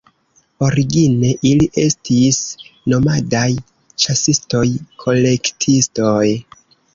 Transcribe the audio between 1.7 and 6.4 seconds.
estis nomadaj, ĉasistoj-kolektistoj.